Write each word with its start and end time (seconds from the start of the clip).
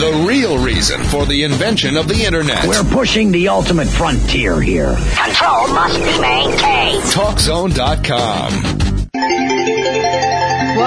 The 0.00 0.24
real 0.26 0.56
reason 0.64 1.04
for 1.04 1.26
the 1.26 1.44
invention 1.44 1.98
of 1.98 2.08
the 2.08 2.24
internet. 2.24 2.66
We're 2.66 2.82
pushing 2.84 3.32
the 3.32 3.48
ultimate 3.48 3.86
frontier 3.86 4.58
here. 4.58 4.96
Control 5.14 5.68
must 5.68 5.98
be 5.98 6.18
maintained. 6.18 7.02
TalkZone.com. 7.04 9.69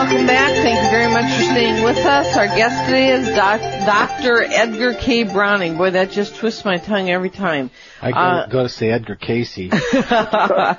Welcome 0.03 0.27
back. 0.27 0.51
Thank 0.51 0.83
you 0.83 0.91
very 0.91 1.07
much 1.13 1.33
for 1.33 1.43
staying 1.43 1.81
with 1.81 1.95
us. 1.95 2.35
Our 2.35 2.47
guest 2.47 2.85
today 2.87 3.11
is 3.11 3.25
doc- 3.29 3.61
Dr. 3.61 4.43
Edgar 4.43 4.95
K. 4.95 5.23
Browning. 5.23 5.77
Boy, 5.77 5.91
that 5.91 6.11
just 6.11 6.35
twists 6.35 6.65
my 6.65 6.75
tongue 6.75 7.09
every 7.09 7.29
time. 7.29 7.71
I 8.01 8.11
go, 8.11 8.17
Uh, 8.17 8.47
go 8.47 8.63
to 8.63 8.69
say 8.69 8.91
Edgar 8.91 9.15
Cayce. 9.15 9.57
uh, 10.11 10.75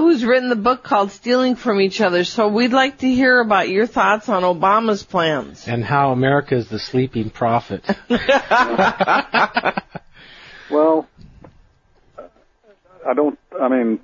who's 0.00 0.24
written 0.24 0.48
the 0.48 0.56
book 0.56 0.82
called 0.82 1.12
Stealing 1.12 1.56
from 1.56 1.78
Each 1.78 2.00
Other. 2.00 2.24
So 2.24 2.48
we'd 2.48 2.72
like 2.72 2.96
to 3.00 3.06
hear 3.06 3.38
about 3.38 3.68
your 3.68 3.86
thoughts 3.86 4.30
on 4.30 4.42
Obama's 4.44 5.02
plans. 5.02 5.68
and 5.68 5.84
how 5.84 6.12
America 6.12 6.54
is 6.56 6.68
the 6.68 6.78
sleeping 6.78 7.28
prophet. 7.28 7.84
Well, 10.70 11.06
I 13.06 13.12
don't. 13.14 13.38
I 13.60 13.68
mean, 13.68 14.00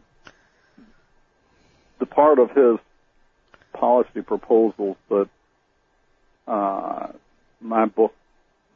the 1.98 2.06
part 2.06 2.38
of 2.38 2.50
his 2.52 2.78
policy 3.84 4.22
proposals 4.22 4.96
that 5.10 5.28
uh, 6.48 7.08
my 7.60 7.84
book 7.84 8.14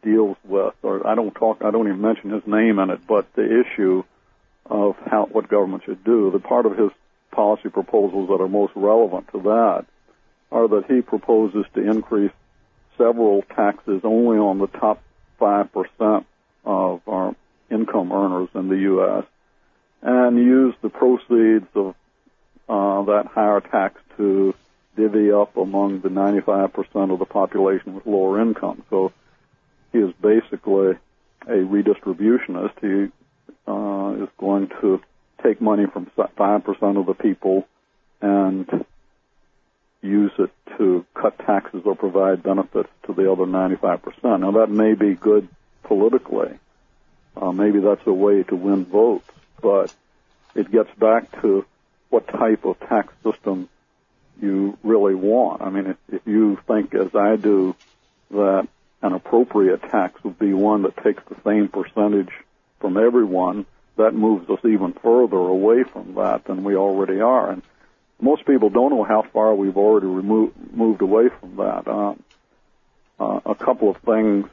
deals 0.02 0.36
with, 0.44 0.74
or 0.82 1.06
I 1.06 1.14
don't 1.14 1.34
talk, 1.34 1.62
I 1.64 1.70
don't 1.70 1.88
even 1.88 2.02
mention 2.02 2.28
his 2.30 2.46
name 2.46 2.78
in 2.78 2.90
it, 2.90 3.00
but 3.08 3.32
the 3.34 3.62
issue 3.62 4.02
of 4.66 4.96
how 5.06 5.24
what 5.32 5.48
government 5.48 5.84
should 5.86 6.04
do. 6.04 6.30
The 6.30 6.40
part 6.40 6.66
of 6.66 6.76
his 6.76 6.90
policy 7.30 7.70
proposals 7.70 8.28
that 8.28 8.42
are 8.42 8.48
most 8.48 8.74
relevant 8.76 9.28
to 9.32 9.40
that 9.52 9.86
are 10.52 10.68
that 10.68 10.84
he 10.92 11.00
proposes 11.00 11.64
to 11.74 11.90
increase 11.90 12.32
several 12.98 13.40
taxes 13.56 14.02
only 14.04 14.36
on 14.36 14.58
the 14.58 14.66
top 14.66 15.02
five 15.38 15.72
percent 15.72 16.26
of 16.66 17.00
our 17.06 17.34
income 17.70 18.12
earners 18.12 18.50
in 18.54 18.68
the 18.68 18.80
U.S. 18.92 19.24
and 20.02 20.36
use 20.36 20.74
the 20.82 20.90
proceeds 20.90 21.68
of 21.74 21.94
uh, 22.68 23.02
that 23.04 23.24
higher 23.32 23.60
tax 23.60 24.02
to 24.18 24.54
divvy 24.98 25.30
up 25.30 25.56
among 25.56 26.00
the 26.00 26.08
95% 26.08 27.12
of 27.12 27.18
the 27.20 27.24
population 27.24 27.94
with 27.94 28.06
lower 28.06 28.42
income. 28.42 28.82
So 28.90 29.12
he 29.92 29.98
is 29.98 30.12
basically 30.20 30.98
a 31.46 31.58
redistributionist. 31.74 32.74
He 32.80 33.12
uh, 33.68 34.24
is 34.24 34.28
going 34.38 34.68
to 34.80 35.00
take 35.42 35.60
money 35.60 35.86
from 35.86 36.10
5% 36.16 37.00
of 37.00 37.06
the 37.06 37.14
people 37.14 37.66
and 38.20 38.84
use 40.02 40.32
it 40.38 40.50
to 40.76 41.06
cut 41.14 41.38
taxes 41.38 41.82
or 41.84 41.94
provide 41.94 42.42
benefits 42.42 42.90
to 43.06 43.12
the 43.12 43.30
other 43.30 43.44
95%. 43.44 44.40
Now 44.40 44.50
that 44.52 44.70
may 44.70 44.94
be 44.94 45.14
good 45.14 45.48
politically. 45.84 46.58
Uh, 47.36 47.52
maybe 47.52 47.78
that's 47.78 48.06
a 48.06 48.12
way 48.12 48.42
to 48.42 48.56
win 48.56 48.84
votes, 48.84 49.28
but 49.62 49.94
it 50.56 50.72
gets 50.72 50.90
back 50.98 51.40
to 51.42 51.64
what 52.10 52.26
type 52.26 52.64
of 52.64 52.80
tax 52.80 53.12
system 53.22 53.68
you 54.40 54.78
really 54.82 55.14
want. 55.14 55.62
I 55.62 55.70
mean, 55.70 55.86
if, 55.86 55.96
if 56.12 56.26
you 56.26 56.58
think, 56.66 56.94
as 56.94 57.14
I 57.14 57.36
do, 57.36 57.74
that 58.30 58.68
an 59.02 59.12
appropriate 59.12 59.82
tax 59.82 60.22
would 60.24 60.38
be 60.38 60.52
one 60.52 60.82
that 60.82 60.96
takes 60.98 61.22
the 61.28 61.36
same 61.44 61.68
percentage 61.68 62.32
from 62.80 62.96
everyone, 62.96 63.66
that 63.96 64.14
moves 64.14 64.48
us 64.48 64.60
even 64.64 64.92
further 64.92 65.36
away 65.36 65.82
from 65.82 66.14
that 66.14 66.44
than 66.44 66.64
we 66.64 66.76
already 66.76 67.20
are. 67.20 67.50
And 67.50 67.62
most 68.20 68.46
people 68.46 68.70
don't 68.70 68.90
know 68.90 69.04
how 69.04 69.22
far 69.22 69.54
we've 69.54 69.76
already 69.76 70.06
removed, 70.06 70.54
moved 70.72 71.02
away 71.02 71.28
from 71.40 71.56
that. 71.56 71.88
Um, 71.88 72.22
uh, 73.20 73.40
a 73.46 73.54
couple 73.54 73.90
of 73.90 73.96
things 73.98 74.48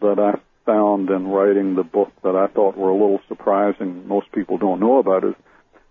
that 0.00 0.18
I 0.18 0.38
found 0.64 1.10
in 1.10 1.28
writing 1.28 1.74
the 1.74 1.84
book 1.84 2.12
that 2.22 2.36
I 2.36 2.46
thought 2.48 2.76
were 2.76 2.90
a 2.90 2.94
little 2.94 3.20
surprising, 3.28 4.06
most 4.06 4.30
people 4.32 4.58
don't 4.58 4.80
know 4.80 4.98
about 4.98 5.24
is 5.24 5.34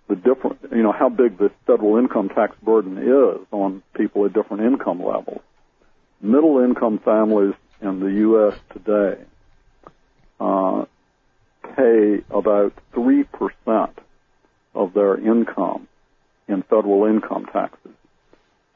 the 0.07 0.15
different, 0.15 0.59
you 0.71 0.83
know, 0.83 0.91
how 0.91 1.09
big 1.09 1.37
the 1.37 1.51
federal 1.65 1.97
income 1.97 2.29
tax 2.29 2.55
burden 2.61 2.97
is 2.97 3.45
on 3.51 3.81
people 3.95 4.25
at 4.25 4.33
different 4.33 4.63
income 4.63 5.01
levels. 5.03 5.41
Middle 6.21 6.59
income 6.59 6.99
families 6.99 7.53
in 7.81 7.99
the 7.99 8.11
U.S. 8.27 8.59
today 8.73 9.21
uh, 10.39 10.85
pay 11.75 12.21
about 12.29 12.73
three 12.93 13.23
percent 13.23 13.97
of 14.75 14.93
their 14.93 15.17
income 15.17 15.87
in 16.47 16.61
federal 16.63 17.05
income 17.05 17.45
taxes. 17.51 17.91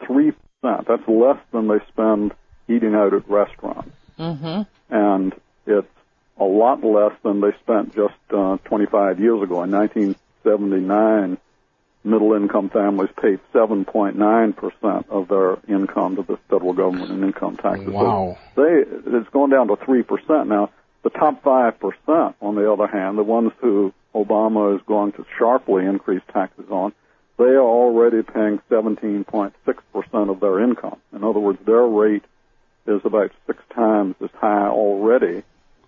Three 0.05 0.31
percent. 0.31 0.87
That's 0.87 1.07
less 1.07 1.37
than 1.51 1.67
they 1.67 1.79
spend 1.89 2.33
eating 2.67 2.95
out 2.95 3.13
at 3.13 3.29
restaurants, 3.29 3.91
Mm-hmm. 4.17 4.61
and 4.95 5.33
it's 5.67 5.87
a 6.39 6.43
lot 6.43 6.83
less 6.83 7.11
than 7.23 7.41
they 7.41 7.51
spent 7.61 7.93
just 7.95 8.13
uh, 8.33 8.57
25 8.65 9.19
years 9.19 9.41
ago. 9.43 9.61
In 9.63 9.71
1979, 10.45 11.37
middle 12.03 12.33
income 12.33 12.69
families 12.69 13.09
paid 13.21 13.39
7.9 13.53 14.55
percent 14.55 15.05
of 15.09 15.27
their 15.27 15.57
income 15.67 16.15
to 16.17 16.23
the 16.23 16.37
federal 16.49 16.73
government 16.73 17.11
in 17.11 17.23
income 17.23 17.57
taxes. 17.57 17.87
So 17.87 17.91
Wow. 17.91 18.37
they 18.55 18.83
it's 19.17 19.29
going 19.29 19.51
down 19.51 19.67
to 19.67 19.75
three 19.77 20.03
percent 20.03 20.47
now. 20.47 20.69
The 21.03 21.09
top 21.09 21.43
five 21.43 21.79
percent, 21.79 22.35
on 22.41 22.55
the 22.55 22.71
other 22.71 22.87
hand, 22.87 23.17
the 23.17 23.23
ones 23.23 23.51
who 23.61 23.93
Obama 24.13 24.75
is 24.75 24.81
going 24.87 25.11
to 25.13 25.25
sharply 25.37 25.85
increase 25.85 26.21
taxes 26.33 26.65
on, 26.69 26.93
they 27.37 27.43
are 27.45 27.59
already 27.59 28.23
paying 28.23 28.59
17.6 28.69 29.53
percent 29.93 30.29
of 30.29 30.39
their 30.39 30.59
income. 30.61 30.97
In 31.13 31.23
other 31.23 31.39
words, 31.39 31.59
their 31.65 31.83
rate 31.85 32.23
is 32.87 33.01
about 33.03 33.31
six 33.47 33.61
times 33.73 34.15
as 34.23 34.29
high 34.39 34.67
already 34.67 35.43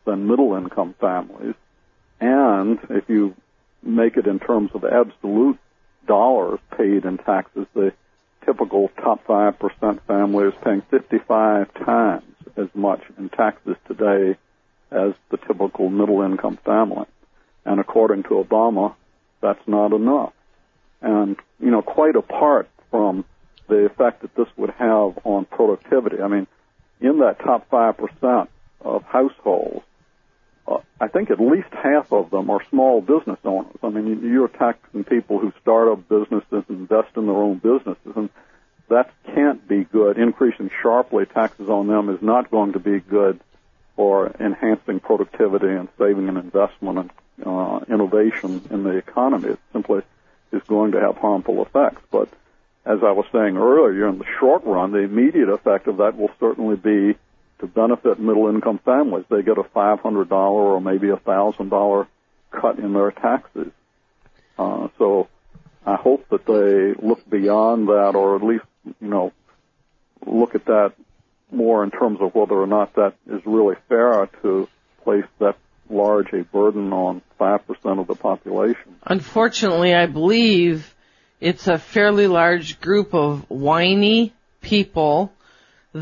than 0.06 0.28
middle 0.28 0.56
income 0.56 0.96
families. 1.00 1.54
And 2.20 2.80
if 2.90 3.08
you 3.08 3.36
make 3.84 4.18
it 4.18 4.28
in 4.28 4.40
terms 4.40 4.72
of 4.74 4.84
absolute 4.84 5.58
dollars 6.06 6.60
paid 6.78 7.06
in 7.06 7.18
taxes, 7.18 7.68
the 7.74 7.94
typical 8.46 8.90
top 9.02 9.26
5% 9.26 10.02
family 10.08 10.48
is 10.48 10.54
paying 10.64 10.82
55 10.90 11.74
times 11.74 12.24
as 12.56 12.68
much 12.74 13.02
in 13.18 13.30
taxes 13.30 13.76
today 13.88 14.38
as 14.90 15.14
the 15.30 15.38
typical 15.38 15.90
middle 15.90 16.22
income 16.22 16.58
family. 16.66 17.06
And 17.66 17.80
according 17.80 18.24
to 18.24 18.30
Obama, 18.30 18.96
that's 19.42 19.68
not 19.68 19.92
enough. 19.94 20.34
And, 21.02 21.36
you 21.60 21.70
know, 21.70 21.82
quite 21.82 22.16
apart 22.16 22.70
from 22.90 23.26
the 23.68 23.86
effect 23.86 24.22
that 24.22 24.34
this 24.36 24.48
would 24.56 24.72
have 24.72 25.20
on 25.26 25.46
productivity, 25.46 26.22
I 26.22 26.28
mean, 26.28 26.48
in 27.02 27.20
that 27.20 27.40
top 27.40 27.70
5% 27.70 28.48
of 28.82 29.04
households, 29.04 29.84
uh, 30.68 30.80
I 31.00 31.08
think 31.08 31.32
at 31.32 31.40
least 31.40 31.70
half 31.72 32.12
of 32.12 32.30
them 32.30 32.50
are 32.50 32.62
small 32.70 33.02
business 33.02 33.40
owners. 33.44 33.78
I 33.84 33.90
mean, 33.90 34.22
you're 34.24 34.48
taxing 34.48 35.04
people 35.04 35.40
who 35.40 35.54
start 35.62 35.88
up 35.88 36.10
businesses 36.10 36.64
invest 36.70 37.16
in 37.16 37.26
their 37.26 37.36
own 37.36 37.58
businesses, 37.58 38.14
and 38.16 38.30
that 38.90 39.12
can't 39.26 39.68
be 39.68 39.84
good. 39.86 40.18
Increasing 40.18 40.70
sharply 40.82 41.26
taxes 41.26 41.70
on 41.70 41.88
them 41.88 42.10
is 42.10 42.22
not 42.22 42.52
going 42.52 42.74
to 42.74 42.80
be 42.80 43.00
good 43.00 43.40
for 43.96 44.32
enhancing 44.40 45.00
productivity 45.00 45.70
and 45.70 45.88
saving 45.98 46.28
and 46.30 46.38
investment 46.38 47.00
and 47.00 47.12
uh, 47.46 47.80
innovation 47.90 48.62
in 48.70 48.84
the 48.84 48.98
economy. 48.98 49.50
It 49.50 49.60
simply 49.74 50.02
is 50.52 50.62
going 50.68 50.92
to 50.92 51.02
have 51.02 51.18
harmful 51.18 51.62
effects. 51.62 52.02
But 52.12 52.30
as 52.86 53.00
I 53.04 53.12
was 53.12 53.26
saying 53.32 53.58
earlier, 53.58 54.08
in 54.08 54.20
the 54.20 54.26
short 54.40 54.64
run, 54.66 54.92
the 54.92 55.00
immediate 55.00 55.50
effect 55.50 55.88
of 55.88 55.98
that 55.98 56.18
will 56.18 56.32
certainly 56.40 56.76
be 56.76 57.18
to 57.60 57.68
benefit 57.68 58.20
middle 58.20 58.50
income 58.50 58.80
families. 58.84 59.26
They 59.30 59.42
get 59.42 59.58
a 59.58 59.64
$500 59.64 60.32
or 60.32 60.82
maybe 60.82 61.10
a 61.10 61.18
$1,000 61.18 62.08
cut 62.52 62.80
in 62.80 62.94
their 62.94 63.12
taxes. 63.12 63.72
Uh, 64.58 64.88
so 64.98 65.28
I 65.86 65.96
hope 65.96 66.28
that 66.30 66.46
they 66.46 67.06
look 67.06 67.28
beyond 67.30 67.88
that 67.88 68.14
or 68.16 68.36
at 68.36 68.44
least, 68.44 68.66
you 69.02 69.08
know, 69.08 69.32
look 70.26 70.56
at 70.56 70.66
that 70.66 70.94
more 71.52 71.84
in 71.84 71.92
terms 71.92 72.20
of 72.22 72.36
whether 72.36 72.56
or 72.56 72.68
not 72.68 72.96
that 72.96 73.14
is 73.28 73.42
really 73.46 73.76
fair 73.88 74.28
to 74.42 74.68
place 75.04 75.26
that 75.40 75.56
large 75.90 76.34
a 76.34 76.44
burden 76.44 76.92
on 76.92 77.22
5% 77.40 78.00
of 78.00 78.08
the 78.08 78.16
population. 78.16 78.96
Unfortunately, 79.04 79.94
I 79.94 80.06
believe 80.06 80.94
it's 81.40 81.68
a 81.68 81.78
fairly 81.78 82.28
large 82.28 82.82
group 82.82 83.14
of 83.14 83.50
whiny 83.50 84.34
people 84.62 85.32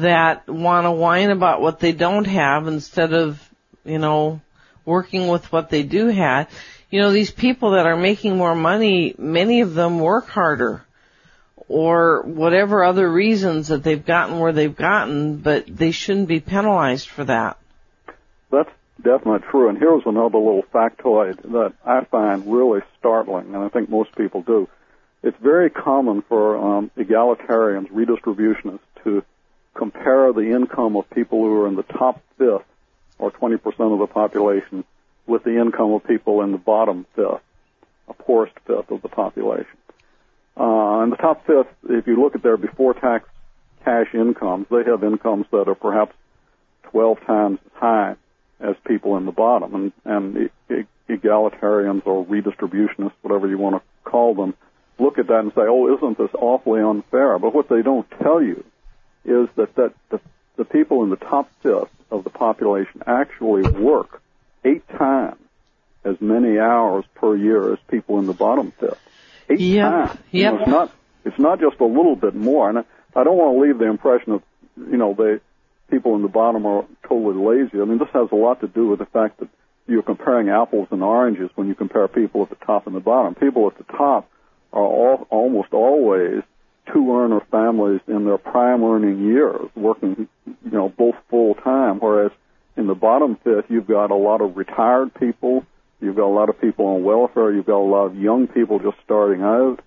that 0.01 0.49
want 0.49 0.85
to 0.85 0.91
whine 0.91 1.29
about 1.29 1.61
what 1.61 1.79
they 1.79 1.91
don't 1.91 2.25
have 2.25 2.67
instead 2.67 3.13
of, 3.13 3.41
you 3.83 3.99
know, 3.99 4.41
working 4.85 5.27
with 5.27 5.51
what 5.51 5.69
they 5.69 5.83
do 5.83 6.07
have. 6.07 6.49
You 6.89 7.01
know, 7.01 7.11
these 7.11 7.31
people 7.31 7.71
that 7.71 7.85
are 7.85 7.97
making 7.97 8.37
more 8.37 8.55
money, 8.55 9.15
many 9.17 9.61
of 9.61 9.73
them 9.73 9.99
work 9.99 10.27
harder 10.27 10.85
or 11.67 12.21
whatever 12.23 12.83
other 12.83 13.11
reasons 13.11 13.69
that 13.69 13.83
they've 13.83 14.05
gotten 14.05 14.39
where 14.39 14.53
they've 14.53 14.75
gotten, 14.75 15.37
but 15.37 15.65
they 15.67 15.91
shouldn't 15.91 16.27
be 16.27 16.39
penalized 16.39 17.09
for 17.09 17.23
that. 17.23 17.57
That's 18.51 18.69
definitely 18.97 19.47
true. 19.49 19.69
And 19.69 19.77
here's 19.77 20.03
another 20.05 20.37
little 20.37 20.63
factoid 20.73 21.41
that 21.51 21.73
I 21.83 22.05
find 22.05 22.51
really 22.51 22.81
startling, 22.99 23.55
and 23.55 23.63
I 23.63 23.69
think 23.69 23.89
most 23.89 24.15
people 24.15 24.41
do. 24.41 24.69
It's 25.23 25.37
very 25.41 25.71
common 25.71 26.21
for 26.21 26.57
um, 26.57 26.91
egalitarians, 26.95 27.89
redistributionists, 27.91 28.79
to 29.03 29.23
compare 30.25 30.43
the 30.43 30.55
income 30.55 30.95
of 30.95 31.09
people 31.09 31.39
who 31.39 31.61
are 31.61 31.67
in 31.67 31.75
the 31.75 31.83
top 31.83 32.21
fifth 32.37 32.65
or 33.17 33.31
20% 33.31 33.55
of 33.93 33.99
the 33.99 34.07
population 34.07 34.83
with 35.25 35.43
the 35.43 35.59
income 35.59 35.91
of 35.93 36.03
people 36.05 36.41
in 36.41 36.51
the 36.51 36.57
bottom 36.57 37.05
fifth, 37.15 37.41
a 38.07 38.13
poorest 38.13 38.53
fifth 38.65 38.91
of 38.91 39.01
the 39.01 39.09
population. 39.09 39.77
Uh, 40.57 41.01
and 41.01 41.11
the 41.11 41.17
top 41.17 41.45
fifth, 41.45 41.67
if 41.89 42.07
you 42.07 42.21
look 42.21 42.35
at 42.35 42.43
their 42.43 42.57
before 42.57 42.93
tax 42.93 43.27
cash 43.83 44.07
incomes, 44.13 44.67
they 44.69 44.83
have 44.83 45.03
incomes 45.03 45.45
that 45.51 45.67
are 45.67 45.75
perhaps 45.75 46.15
12 46.91 47.19
times 47.25 47.59
as 47.65 47.71
high 47.75 48.15
as 48.59 48.75
people 48.87 49.17
in 49.17 49.25
the 49.25 49.31
bottom. 49.31 49.75
And, 49.75 49.91
and 50.05 50.49
e- 50.69 50.85
egalitarians 51.09 52.05
or 52.05 52.25
redistributionists, 52.25 53.13
whatever 53.21 53.47
you 53.47 53.57
want 53.57 53.75
to 53.75 54.09
call 54.09 54.33
them, 54.33 54.53
look 54.97 55.17
at 55.19 55.27
that 55.27 55.39
and 55.39 55.51
say, 55.53 55.61
oh, 55.61 55.95
isn't 55.95 56.17
this 56.17 56.33
awfully 56.33 56.81
unfair? 56.81 57.37
But 57.37 57.53
what 57.53 57.69
they 57.69 57.81
don't 57.81 58.09
tell 58.21 58.41
you 58.41 58.63
is 59.25 59.49
that, 59.57 59.75
that 59.75 59.93
the, 60.11 60.19
the 60.57 60.65
people 60.65 61.03
in 61.03 61.09
the 61.09 61.15
top 61.17 61.49
fifth 61.63 61.91
of 62.11 62.23
the 62.23 62.29
population 62.29 63.01
actually 63.05 63.63
work 63.63 64.21
eight 64.63 64.87
times 64.87 65.39
as 66.03 66.15
many 66.21 66.59
hours 66.59 67.03
per 67.15 67.35
year 67.35 67.73
as 67.73 67.79
people 67.89 68.19
in 68.19 68.27
the 68.27 68.33
bottom 68.33 68.71
fifth. 68.79 68.99
Eight 69.49 69.59
Yep. 69.59 69.91
times. 69.91 70.19
You 70.31 70.43
know, 70.45 70.57
it's 70.57 70.69
not 70.69 70.95
it's 71.25 71.39
not 71.39 71.59
just 71.59 71.79
a 71.79 71.85
little 71.85 72.15
bit 72.15 72.35
more. 72.35 72.69
And 72.69 72.79
I, 72.79 72.83
I 73.15 73.23
don't 73.23 73.37
want 73.37 73.57
to 73.57 73.61
leave 73.61 73.79
the 73.79 73.89
impression 73.89 74.33
of 74.33 74.43
you 74.77 74.97
know 74.97 75.15
they 75.17 75.39
people 75.89 76.15
in 76.15 76.21
the 76.21 76.27
bottom 76.27 76.65
are 76.65 76.85
totally 77.07 77.35
lazy. 77.35 77.81
I 77.81 77.85
mean, 77.85 77.99
this 77.99 78.09
has 78.13 78.29
a 78.31 78.35
lot 78.35 78.61
to 78.61 78.67
do 78.67 78.87
with 78.87 78.99
the 78.99 79.05
fact 79.05 79.39
that 79.39 79.49
you're 79.87 80.03
comparing 80.03 80.49
apples 80.49 80.87
and 80.91 81.03
oranges 81.03 81.49
when 81.55 81.67
you 81.67 81.75
compare 81.75 82.07
people 82.07 82.41
at 82.43 82.49
the 82.49 82.65
top 82.65 82.87
and 82.87 82.95
the 82.95 82.99
bottom. 82.99 83.35
People 83.35 83.67
at 83.67 83.77
the 83.77 83.83
top 83.93 84.29
are 84.73 84.81
all, 84.81 85.27
almost 85.29 85.73
always 85.73 86.41
two 86.91 87.15
earner 87.15 87.41
families 87.51 88.01
in 88.07 88.25
their 88.25 88.37
prime 88.37 88.83
earning 88.83 89.25
years, 89.25 89.69
working, 89.75 90.27
you 90.45 90.71
know, 90.71 90.89
both 90.89 91.15
full 91.29 91.55
time, 91.55 91.99
whereas 91.99 92.31
in 92.77 92.87
the 92.87 92.95
bottom 92.95 93.37
fifth, 93.43 93.65
you've 93.69 93.87
got 93.87 94.11
a 94.11 94.15
lot 94.15 94.41
of 94.41 94.57
retired 94.57 95.13
people, 95.13 95.65
you've 96.01 96.15
got 96.15 96.27
a 96.27 96.35
lot 96.35 96.49
of 96.49 96.59
people 96.59 96.85
on 96.87 97.03
welfare, 97.03 97.51
you've 97.51 97.65
got 97.65 97.79
a 97.79 97.89
lot 97.89 98.05
of 98.05 98.15
young 98.15 98.47
people 98.47 98.79
just 98.79 98.97
starting 99.03 99.41
out. 99.41 99.79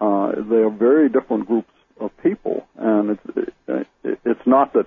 Uh, 0.00 0.32
they 0.48 0.56
are 0.56 0.70
very 0.70 1.08
different 1.08 1.46
groups 1.46 1.70
of 2.00 2.10
people, 2.22 2.66
and 2.76 3.10
it's 3.10 3.48
it, 3.68 4.18
it's 4.24 4.46
not 4.46 4.72
that 4.72 4.86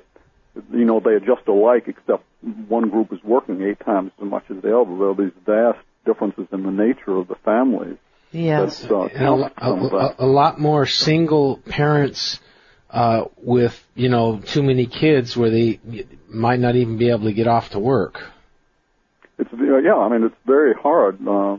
you 0.72 0.86
know 0.86 1.00
they 1.00 1.12
are 1.12 1.20
just 1.20 1.48
alike, 1.48 1.84
except 1.88 2.24
one 2.68 2.90
group 2.90 3.14
is 3.14 3.20
working 3.24 3.62
eight 3.62 3.80
times 3.86 4.12
as 4.20 4.28
much 4.28 4.44
as 4.50 4.62
the 4.62 4.78
other. 4.78 4.98
There 4.98 5.10
are 5.10 5.16
these 5.16 5.38
vast 5.46 5.80
differences 6.06 6.48
in 6.52 6.64
the 6.64 6.72
nature 6.72 7.16
of 7.16 7.28
the 7.28 7.36
families. 7.46 7.98
Yes. 8.34 8.84
Uh, 8.84 9.04
And 9.04 9.12
a, 9.12 9.18
count 9.18 9.42
lo- 9.42 9.50
some 9.62 9.86
of 9.86 9.94
a, 9.94 9.96
a, 9.96 10.16
a 10.20 10.26
lot 10.26 10.60
more 10.60 10.86
single 10.86 11.58
parents 11.58 12.40
uh, 12.90 13.26
with 13.38 13.82
you 13.96 14.10
know 14.10 14.40
too 14.40 14.64
many 14.64 14.86
kids 14.86 15.38
where 15.38 15.50
they 15.50 15.80
might 16.28 16.60
not 16.60 16.76
even 16.76 16.98
be 16.98 17.10
able 17.10 17.26
to 17.26 17.34
get 17.34 17.48
off 17.48 17.70
to 17.72 17.80
work. 17.80 18.22
It's 19.38 19.52
uh, 19.54 19.78
yeah, 19.78 19.96
I 19.96 20.10
mean 20.10 20.24
it's 20.24 20.36
very 20.46 20.74
hard 20.74 21.18
uh, 21.28 21.58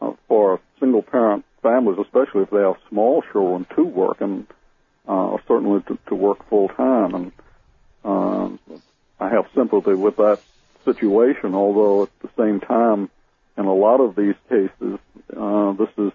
uh, 0.00 0.12
for 0.28 0.60
single 0.80 1.02
parent 1.02 1.44
families, 1.62 1.98
especially 2.00 2.42
if 2.42 2.50
they 2.50 2.58
have 2.58 2.76
small 2.88 3.22
children, 3.32 3.66
to 3.76 3.84
work 3.84 4.20
and 4.20 4.46
uh, 5.06 5.36
certainly 5.46 5.82
to, 5.82 5.98
to 6.08 6.14
work 6.14 6.48
full 6.48 6.68
time. 6.68 7.14
And 7.14 7.32
um, 8.04 8.58
I 9.20 9.28
have 9.28 9.46
sympathy 9.54 9.94
with 9.94 10.16
that 10.16 10.40
situation, 10.84 11.54
although 11.54 12.04
at 12.04 12.10
the 12.20 12.30
same 12.36 12.60
time, 12.60 13.10
in 13.56 13.64
a 13.64 13.74
lot 13.74 14.00
of 14.00 14.16
these 14.16 14.34
cases, 14.48 14.98
uh, 15.36 15.72
this 15.72 15.88
is 15.98 16.12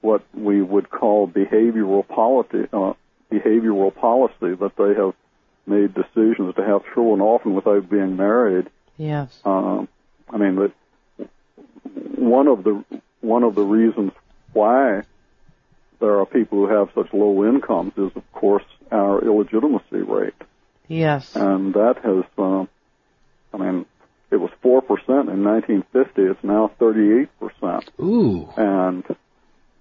what 0.00 0.22
we 0.34 0.62
would 0.62 0.90
call 0.90 1.26
behavioral 1.28 2.06
policy, 2.06 2.66
uh, 2.72 2.92
behavioral 3.30 3.94
policy 3.94 4.54
that 4.54 4.72
they 4.76 4.94
have 4.94 5.14
made 5.66 5.92
decisions 5.94 6.54
to 6.54 6.64
have 6.64 6.82
children 6.94 7.20
often 7.20 7.54
without 7.54 7.90
being 7.90 8.16
married. 8.16 8.68
Yes. 8.96 9.38
Um, 9.44 9.88
I 10.30 10.36
mean, 10.36 10.56
that 10.56 10.72
one 12.16 12.48
of 12.48 12.64
the 12.64 12.84
one 13.20 13.42
of 13.42 13.54
the 13.54 13.62
reasons 13.64 14.12
why 14.52 15.02
there 16.00 16.20
are 16.20 16.26
people 16.26 16.58
who 16.58 16.68
have 16.68 16.90
such 16.94 17.12
low 17.12 17.44
incomes 17.44 17.92
is, 17.96 18.12
of 18.14 18.32
course, 18.32 18.64
our 18.92 19.20
illegitimacy 19.24 20.02
rate, 20.02 20.34
Yes. 20.86 21.34
and 21.34 21.74
that 21.74 21.96
has, 22.04 22.24
um, 22.38 22.68
I 23.52 23.56
mean, 23.56 23.86
it 24.30 24.36
was 24.36 24.50
four 24.62 24.82
percent 24.82 25.28
in 25.28 25.44
1950. 25.44 26.22
It's 26.22 26.44
now 26.44 26.70
38 26.78 27.28
percent, 27.38 27.90
Ooh, 28.00 28.48
and 28.56 29.04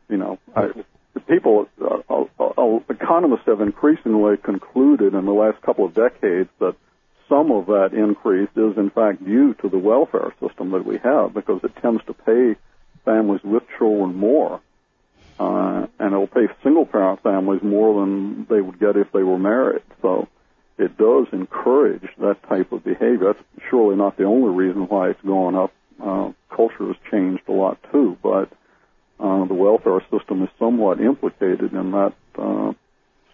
you 0.09 0.17
know, 0.17 0.39
I, 0.55 0.71
people, 1.27 1.67
uh, 1.81 2.01
uh, 2.09 2.43
uh, 2.43 2.79
economists 2.89 3.45
have 3.45 3.61
increasingly 3.61 4.37
concluded 4.37 5.13
in 5.13 5.25
the 5.25 5.33
last 5.33 5.61
couple 5.61 5.85
of 5.85 5.93
decades 5.93 6.49
that 6.59 6.75
some 7.29 7.51
of 7.51 7.67
that 7.67 7.89
increase 7.93 8.49
is 8.55 8.77
in 8.77 8.89
fact 8.89 9.23
due 9.23 9.53
to 9.55 9.69
the 9.69 9.77
welfare 9.77 10.33
system 10.39 10.71
that 10.71 10.85
we 10.85 10.97
have 10.97 11.33
because 11.33 11.61
it 11.63 11.75
tends 11.81 12.03
to 12.05 12.13
pay 12.13 12.55
families 13.03 13.41
with 13.43 13.63
children 13.77 14.15
more. 14.15 14.61
Uh, 15.39 15.85
and 15.99 16.13
it'll 16.13 16.25
pay 16.25 16.47
single 16.63 16.85
parent 16.85 17.21
families 17.21 17.61
more 17.61 18.01
than 18.01 18.47
they 18.49 18.59
would 18.59 18.79
get 18.79 18.97
if 18.97 19.11
they 19.11 19.21
were 19.21 19.37
married. 19.37 19.83
So 20.01 20.27
it 20.77 20.97
does 20.97 21.27
encourage 21.31 22.07
that 22.19 22.41
type 22.47 22.71
of 22.71 22.83
behavior. 22.83 23.33
That's 23.33 23.45
surely 23.69 23.95
not 23.95 24.17
the 24.17 24.25
only 24.25 24.55
reason 24.55 24.83
why 24.87 25.09
it's 25.09 25.21
going 25.21 25.55
up. 25.55 25.73
Uh, 26.01 26.31
culture 26.55 26.87
has 26.87 26.95
changed 27.11 27.43
a 27.47 27.51
lot 27.51 27.79
too, 27.91 28.17
but 28.21 28.51
uh, 29.19 29.45
the 29.45 29.53
welfare 29.53 30.01
system 30.11 30.43
is 30.43 30.49
somewhat 30.59 31.01
implicated 31.01 31.73
in 31.73 31.91
that 31.91 32.13
uh, 32.37 32.73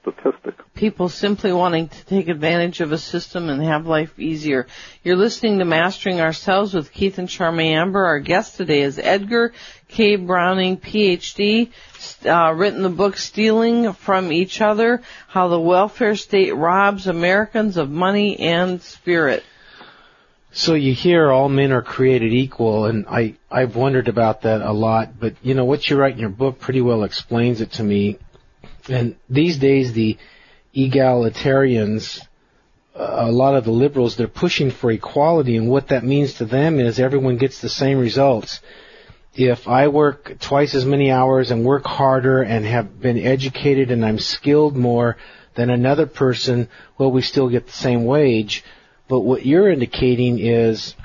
statistic. 0.03 0.55
people 0.75 1.07
simply 1.07 1.53
wanting 1.53 1.88
to 1.88 2.05
take 2.05 2.27
advantage 2.27 2.81
of 2.81 2.91
a 2.91 2.97
system 2.97 3.50
and 3.50 3.63
have 3.63 3.88
life 3.88 4.19
easier. 4.19 4.67
You're 5.03 5.15
listening 5.15 5.59
to 5.59 5.65
Mastering 5.65 6.19
Ourselves 6.19 6.73
with 6.73 6.91
Keith 6.91 7.17
and 7.17 7.29
Charmaine 7.29 7.73
Amber. 7.73 8.05
Our 8.05 8.19
guest 8.19 8.57
today 8.57 8.81
is 8.81 9.00
Edgar 9.00 9.53
K. 9.88 10.17
Browning, 10.17 10.77
PhD, 10.77 11.69
uh, 12.25 12.53
written 12.53 12.81
the 12.81 12.89
book 12.89 13.15
Stealing 13.15 13.94
from 13.94 14.31
Each 14.31 14.59
Other, 14.59 15.01
How 15.27 15.47
the 15.47 15.59
Welfare 15.59 16.15
State 16.15 16.56
Robs 16.56 17.07
Americans 17.07 17.77
of 17.77 17.89
Money 17.89 18.38
and 18.39 18.81
Spirit. 18.81 19.44
So 20.51 20.75
you 20.75 20.94
hear 20.94 21.31
all 21.31 21.49
men 21.49 21.71
are 21.71 21.81
created 21.81 22.31
equal, 22.31 22.85
and 22.85 23.06
I 23.07 23.35
I've 23.49 23.75
wondered 23.75 24.07
about 24.07 24.44
that 24.44 24.61
a 24.61 24.71
lot. 24.71 25.19
But 25.19 25.33
you 25.41 25.56
know 25.56 25.65
what 25.65 25.89
you 25.89 25.97
write 25.97 26.13
in 26.13 26.19
your 26.19 26.29
book 26.29 26.59
pretty 26.59 26.81
well 26.81 27.03
explains 27.03 27.59
it 27.59 27.71
to 27.73 27.83
me. 27.83 28.19
And 28.89 29.15
these 29.30 29.57
days, 29.57 29.94
the 29.94 30.18
egalitarians, 30.75 32.19
a 32.95 33.31
lot 33.31 33.56
of 33.56 33.63
the 33.63 33.71
liberals, 33.71 34.15
they're 34.15 34.27
pushing 34.27 34.71
for 34.71 34.91
equality, 34.91 35.57
and 35.57 35.69
what 35.69 35.89
that 35.89 36.03
means 36.03 36.35
to 36.35 36.45
them 36.45 36.80
is 36.80 36.99
everyone 36.99 37.37
gets 37.37 37.61
the 37.61 37.69
same 37.69 37.97
results. 37.97 38.59
If 39.35 39.68
I 39.68 39.87
work 39.87 40.37
twice 40.40 40.75
as 40.75 40.85
many 40.85 41.09
hours 41.09 41.49
and 41.49 41.66
work 41.66 41.85
harder 41.85 42.44
and 42.44 42.66
have 42.66 43.02
been 43.02 43.18
educated 43.18 43.90
and 43.90 44.06
I'm 44.06 44.19
skilled 44.19 44.75
more 44.75 45.18
than 45.56 45.71
another 45.71 46.06
person, 46.06 46.69
well, 46.97 47.11
we 47.11 47.23
still 47.23 47.49
get 47.49 47.66
the 47.66 47.71
same 47.71 48.06
wage. 48.06 48.63
But 49.07 49.21
what 49.21 49.45
you're 49.45 49.71
indicating 49.71 50.37
is 50.37 50.95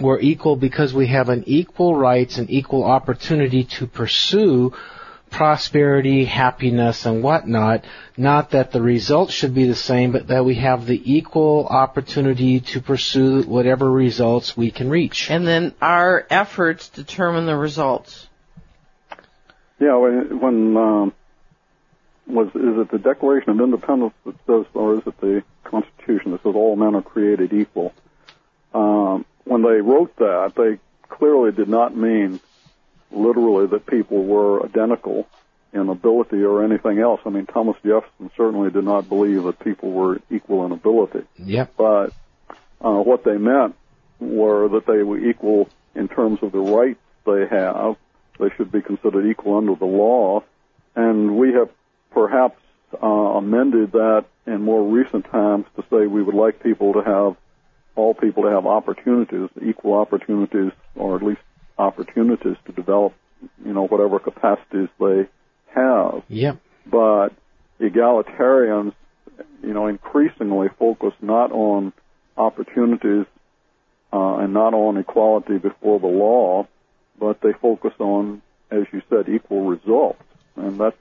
we're 0.00 0.18
equal 0.18 0.56
because 0.56 0.92
we 0.92 1.06
have 1.08 1.28
an 1.28 1.44
equal 1.46 1.94
rights 1.94 2.38
and 2.38 2.50
equal 2.50 2.82
opportunity 2.82 3.64
to 3.78 3.86
pursue 3.86 4.72
prosperity, 5.34 6.24
happiness, 6.24 7.06
and 7.06 7.20
whatnot. 7.20 7.84
Not 8.16 8.52
that 8.52 8.70
the 8.70 8.80
results 8.80 9.32
should 9.32 9.52
be 9.52 9.66
the 9.66 9.74
same, 9.74 10.12
but 10.12 10.28
that 10.28 10.44
we 10.44 10.54
have 10.54 10.86
the 10.86 11.12
equal 11.12 11.66
opportunity 11.66 12.60
to 12.60 12.80
pursue 12.80 13.42
whatever 13.42 13.90
results 13.90 14.56
we 14.56 14.70
can 14.70 14.88
reach. 14.88 15.28
And 15.32 15.44
then 15.44 15.74
our 15.82 16.24
efforts 16.30 16.88
determine 16.88 17.46
the 17.46 17.56
results. 17.56 18.28
Yeah, 19.80 19.96
when, 19.96 20.38
when 20.38 20.76
um, 20.76 21.12
was 22.28 22.46
is 22.54 22.78
it 22.78 22.92
the 22.92 22.98
Declaration 22.98 23.50
of 23.50 23.60
Independence 23.60 24.14
that 24.24 24.36
says, 24.46 24.66
or 24.72 24.94
is 24.94 25.02
it 25.04 25.20
the 25.20 25.42
Constitution 25.64 26.30
that 26.30 26.44
says 26.44 26.54
all 26.54 26.76
men 26.76 26.94
are 26.94 27.02
created 27.02 27.52
equal? 27.52 27.92
Um, 28.72 29.24
when 29.42 29.62
they 29.62 29.80
wrote 29.80 30.14
that, 30.18 30.52
they 30.56 30.78
clearly 31.08 31.50
did 31.50 31.68
not 31.68 31.96
mean 31.96 32.38
literally 33.14 33.66
that 33.68 33.86
people 33.86 34.24
were 34.24 34.64
identical 34.64 35.26
in 35.72 35.88
ability 35.88 36.42
or 36.42 36.64
anything 36.64 36.98
else. 36.98 37.20
I 37.26 37.30
mean, 37.30 37.46
Thomas 37.46 37.76
Jefferson 37.84 38.30
certainly 38.36 38.70
did 38.70 38.84
not 38.84 39.08
believe 39.08 39.42
that 39.44 39.58
people 39.58 39.90
were 39.90 40.20
equal 40.30 40.64
in 40.66 40.72
ability. 40.72 41.22
Yep. 41.38 41.74
but 41.76 42.12
uh, 42.80 43.00
what 43.00 43.24
they 43.24 43.38
meant 43.38 43.74
were 44.20 44.68
that 44.68 44.86
they 44.86 45.02
were 45.02 45.18
equal 45.18 45.68
in 45.94 46.08
terms 46.08 46.38
of 46.42 46.52
the 46.52 46.58
rights 46.58 47.00
they 47.26 47.46
have. 47.50 47.96
They 48.38 48.50
should 48.56 48.70
be 48.70 48.82
considered 48.82 49.26
equal 49.26 49.58
under 49.58 49.74
the 49.74 49.84
law, 49.86 50.42
and 50.94 51.36
we 51.36 51.52
have 51.52 51.70
perhaps 52.10 52.60
uh, 53.02 53.06
amended 53.06 53.92
that 53.92 54.26
in 54.46 54.62
more 54.62 54.84
recent 54.86 55.24
times 55.30 55.66
to 55.76 55.82
say 55.90 56.06
we 56.06 56.22
would 56.22 56.34
like 56.34 56.62
people 56.62 56.94
to 56.94 57.02
have 57.02 57.36
all 57.96 58.12
people 58.12 58.42
to 58.42 58.50
have 58.50 58.66
opportunities, 58.66 59.48
equal 59.64 59.94
opportunities, 59.94 60.72
or 60.96 61.16
at 61.16 61.22
least 61.22 61.40
opportunities 61.78 62.56
to 62.66 62.72
develop, 62.72 63.14
you 63.64 63.72
know, 63.72 63.86
whatever 63.86 64.18
capacities 64.18 64.88
they 65.00 65.26
have 65.74 66.22
Yep. 66.28 66.58
but 66.86 67.30
egalitarians, 67.80 68.92
you 69.62 69.72
know, 69.74 69.86
increasingly 69.86 70.68
focus 70.78 71.12
not 71.20 71.50
on 71.50 71.92
opportunities 72.36 73.26
uh, 74.12 74.36
and 74.36 74.52
not 74.52 74.74
on 74.74 74.96
equality 74.96 75.58
before 75.58 75.98
the 75.98 76.06
law, 76.06 76.66
but 77.18 77.40
they 77.40 77.52
focus 77.52 77.92
on, 77.98 78.42
as 78.70 78.84
you 78.92 79.02
said, 79.10 79.28
equal 79.28 79.64
results, 79.64 80.22
and 80.56 80.78
that 80.78 80.94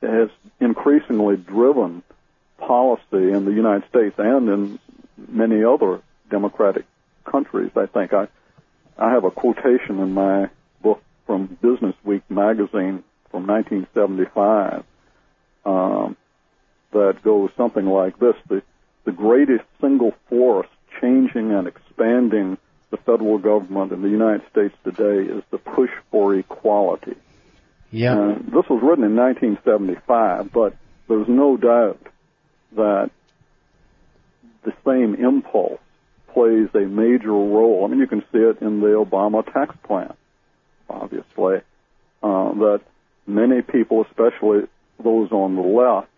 has 0.00 0.30
increasingly 0.60 1.36
driven 1.36 2.02
policy 2.58 3.30
in 3.32 3.44
the 3.44 3.52
United 3.52 3.86
States 3.88 4.14
and 4.18 4.48
in 4.48 4.78
many 5.28 5.64
other 5.64 6.00
democratic 6.30 6.84
countries. 7.24 7.70
I 7.76 7.86
think 7.86 8.12
I 8.12 8.28
I 8.98 9.10
have 9.10 9.24
a 9.24 9.30
quotation 9.30 9.98
in 9.98 10.12
my 10.12 10.48
book 10.82 11.02
from 11.26 11.58
Business 11.60 11.94
Week 12.04 12.22
magazine 12.30 13.02
from 13.30 13.46
1975 13.46 14.84
um, 15.64 16.16
that 16.92 17.22
goes 17.22 17.50
something 17.56 17.86
like 17.86 18.18
this: 18.18 18.34
the 18.48 18.62
the 19.04 19.12
greatest 19.12 19.64
single 19.80 20.12
force 20.28 20.68
changing 21.00 21.52
and 21.52 21.66
expanding 21.66 22.56
the 22.90 22.96
federal 22.98 23.38
government 23.38 23.92
in 23.92 24.02
the 24.02 24.08
United 24.08 24.42
States 24.50 24.74
today 24.84 25.30
is 25.30 25.42
the 25.50 25.58
push 25.58 25.90
for 26.10 26.34
equality. 26.34 27.16
Yeah. 27.90 28.16
And 28.16 28.46
this 28.46 28.68
was 28.68 28.82
written 28.82 29.04
in 29.04 29.16
1975, 29.16 30.52
but 30.52 30.76
there's 31.08 31.28
no 31.28 31.56
doubt 31.56 32.00
that 32.76 33.10
the 34.62 34.72
same 34.86 35.14
impulse 35.14 35.80
plays 36.34 36.68
a 36.74 36.80
major 36.80 37.32
role. 37.32 37.84
I 37.84 37.88
mean, 37.88 38.00
you 38.00 38.06
can 38.06 38.22
see 38.32 38.38
it 38.38 38.60
in 38.60 38.80
the 38.80 38.88
Obama 38.88 39.44
tax 39.50 39.74
plan, 39.84 40.12
obviously, 40.90 41.62
uh, 42.22 42.52
that 42.54 42.80
many 43.26 43.62
people, 43.62 44.04
especially 44.10 44.66
those 45.02 45.32
on 45.32 45.56
the 45.56 45.62
left, 45.62 46.08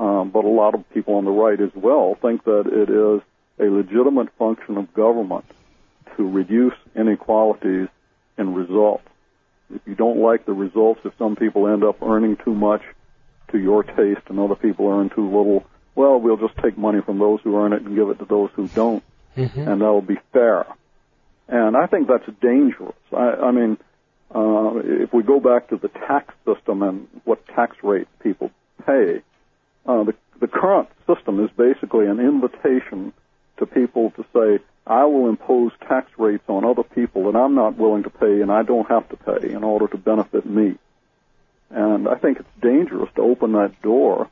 um, 0.00 0.30
but 0.30 0.44
a 0.44 0.48
lot 0.48 0.74
of 0.74 0.88
people 0.90 1.14
on 1.14 1.24
the 1.24 1.30
right 1.30 1.60
as 1.60 1.70
well, 1.74 2.16
think 2.20 2.44
that 2.44 2.66
it 2.66 2.90
is 2.90 3.22
a 3.60 3.70
legitimate 3.70 4.28
function 4.38 4.76
of 4.76 4.92
government 4.94 5.44
to 6.16 6.28
reduce 6.28 6.74
inequalities 6.96 7.88
in 8.36 8.54
results. 8.54 9.04
If 9.72 9.82
you 9.86 9.94
don't 9.94 10.18
like 10.18 10.46
the 10.46 10.52
results, 10.52 11.00
if 11.04 11.12
some 11.18 11.36
people 11.36 11.68
end 11.68 11.84
up 11.84 12.02
earning 12.02 12.36
too 12.36 12.54
much 12.54 12.82
to 13.52 13.58
your 13.58 13.82
taste 13.82 14.22
and 14.28 14.38
other 14.38 14.56
people 14.56 14.88
earn 14.88 15.10
too 15.10 15.24
little, 15.24 15.64
well, 15.94 16.20
we'll 16.20 16.36
just 16.36 16.56
take 16.58 16.76
money 16.76 17.00
from 17.00 17.18
those 17.18 17.40
who 17.42 17.56
earn 17.56 17.72
it 17.72 17.82
and 17.82 17.94
give 17.94 18.08
it 18.10 18.18
to 18.18 18.24
those 18.24 18.50
who 18.54 18.66
don't, 18.68 19.02
Mm-hmm. 19.36 19.60
and 19.60 19.80
that'll 19.80 20.00
be 20.00 20.18
fair. 20.32 20.66
And 21.48 21.76
I 21.76 21.86
think 21.86 22.08
that's 22.08 22.28
dangerous. 22.40 22.94
I, 23.12 23.48
I 23.48 23.50
mean, 23.50 23.78
uh, 24.34 24.78
if 24.82 25.12
we 25.12 25.22
go 25.22 25.40
back 25.40 25.68
to 25.68 25.76
the 25.76 25.88
tax 25.88 26.34
system 26.44 26.82
and 26.82 27.08
what 27.24 27.46
tax 27.48 27.76
rate 27.82 28.08
people 28.22 28.50
pay, 28.86 29.22
uh, 29.86 30.04
the, 30.04 30.14
the 30.40 30.48
current 30.48 30.88
system 31.06 31.44
is 31.44 31.50
basically 31.56 32.06
an 32.06 32.20
invitation 32.20 33.12
to 33.58 33.66
people 33.66 34.10
to 34.12 34.24
say, 34.32 34.64
I 34.86 35.04
will 35.04 35.28
impose 35.28 35.72
tax 35.88 36.10
rates 36.18 36.44
on 36.48 36.64
other 36.64 36.82
people 36.82 37.30
that 37.30 37.38
I'm 37.38 37.54
not 37.54 37.76
willing 37.78 38.02
to 38.04 38.10
pay 38.10 38.40
and 38.40 38.50
I 38.50 38.62
don't 38.62 38.88
have 38.88 39.08
to 39.10 39.16
pay 39.16 39.50
in 39.50 39.64
order 39.64 39.88
to 39.88 39.96
benefit 39.96 40.44
me. 40.44 40.76
And 41.70 42.08
I 42.08 42.16
think 42.16 42.38
it's 42.38 42.48
dangerous 42.60 43.10
to 43.16 43.22
open 43.22 43.52
that 43.52 43.80
door 43.82 44.28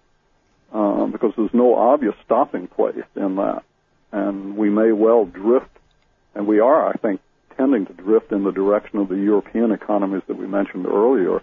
um, 0.72 1.12
because 1.12 1.32
there's 1.36 1.54
no 1.54 1.74
obvious 1.74 2.14
stopping 2.24 2.66
place 2.66 3.04
in 3.16 3.36
that. 3.36 3.64
And 4.12 4.56
we 4.56 4.70
may 4.70 4.92
well 4.92 5.24
drift, 5.24 5.70
and 6.34 6.46
we 6.46 6.60
are, 6.60 6.88
I 6.88 6.92
think, 6.94 7.20
tending 7.56 7.86
to 7.86 7.92
drift 7.92 8.32
in 8.32 8.44
the 8.44 8.52
direction 8.52 8.98
of 8.98 9.08
the 9.08 9.16
European 9.16 9.72
economies 9.72 10.22
that 10.26 10.36
we 10.36 10.46
mentioned 10.46 10.86
earlier. 10.86 11.42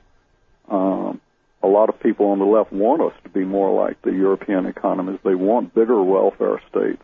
Um, 0.69 1.19
a 1.61 1.67
lot 1.67 1.89
of 1.89 1.99
people 1.99 2.27
on 2.27 2.39
the 2.39 2.45
left 2.45 2.71
want 2.71 3.01
us 3.01 3.13
to 3.23 3.29
be 3.29 3.43
more 3.43 3.73
like 3.83 4.01
the 4.01 4.11
European 4.11 4.65
economies. 4.65 5.19
They 5.23 5.35
want 5.35 5.73
bigger 5.73 6.01
welfare 6.01 6.61
states. 6.69 7.01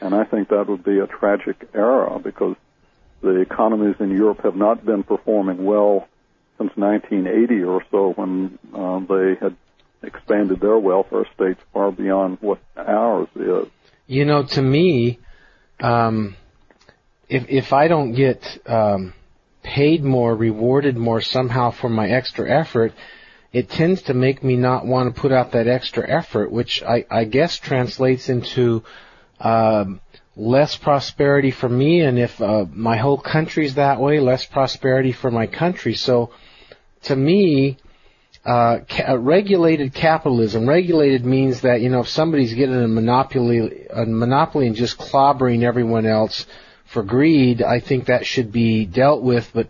And 0.00 0.14
I 0.14 0.24
think 0.24 0.48
that 0.48 0.68
would 0.68 0.84
be 0.84 0.98
a 0.98 1.06
tragic 1.06 1.68
error 1.74 2.18
because 2.22 2.56
the 3.22 3.40
economies 3.40 3.96
in 4.00 4.10
Europe 4.10 4.42
have 4.42 4.56
not 4.56 4.84
been 4.84 5.02
performing 5.04 5.64
well 5.64 6.08
since 6.58 6.76
1980 6.76 7.62
or 7.64 7.84
so 7.90 8.12
when 8.12 8.58
uh, 8.74 8.98
they 9.00 9.36
had 9.40 9.56
expanded 10.02 10.60
their 10.60 10.78
welfare 10.78 11.26
states 11.34 11.60
far 11.72 11.92
beyond 11.92 12.38
what 12.40 12.58
ours 12.76 13.28
is. 13.36 13.68
You 14.06 14.24
know, 14.24 14.42
to 14.42 14.62
me, 14.62 15.18
um, 15.80 16.36
if 17.28 17.46
if 17.48 17.72
I 17.72 17.88
don't 17.88 18.12
get 18.12 18.58
um, 18.66 19.14
paid 19.62 20.02
more, 20.04 20.34
rewarded 20.34 20.96
more 20.96 21.20
somehow 21.20 21.70
for 21.70 21.88
my 21.88 22.08
extra 22.08 22.50
effort, 22.50 22.92
it 23.52 23.70
tends 23.70 24.02
to 24.02 24.14
make 24.14 24.42
me 24.42 24.56
not 24.56 24.86
want 24.86 25.14
to 25.14 25.20
put 25.20 25.32
out 25.32 25.52
that 25.52 25.68
extra 25.68 26.08
effort, 26.08 26.50
which 26.50 26.82
I, 26.82 27.04
I 27.10 27.24
guess 27.24 27.58
translates 27.58 28.28
into 28.28 28.82
um, 29.40 30.00
less 30.36 30.76
prosperity 30.76 31.50
for 31.50 31.68
me, 31.68 32.00
and 32.00 32.18
if 32.18 32.40
uh, 32.40 32.64
my 32.72 32.96
whole 32.96 33.18
country's 33.18 33.74
that 33.74 34.00
way, 34.00 34.20
less 34.20 34.44
prosperity 34.46 35.12
for 35.12 35.30
my 35.30 35.46
country. 35.46 35.94
So, 35.94 36.32
to 37.04 37.16
me, 37.16 37.76
uh, 38.44 38.80
ca- 38.88 39.14
regulated 39.14 39.94
capitalism. 39.94 40.68
Regulated 40.68 41.24
means 41.24 41.62
that 41.62 41.80
you 41.80 41.88
know 41.88 42.00
if 42.00 42.08
somebody's 42.08 42.54
getting 42.54 42.82
a 42.82 42.88
monopoly, 42.88 43.86
a 43.88 44.04
monopoly 44.04 44.66
and 44.66 44.76
just 44.76 44.98
clobbering 44.98 45.62
everyone 45.62 46.06
else 46.06 46.46
for 46.86 47.02
greed, 47.02 47.62
I 47.62 47.80
think 47.80 48.06
that 48.06 48.26
should 48.26 48.52
be 48.52 48.84
dealt 48.84 49.22
with. 49.22 49.50
But 49.54 49.68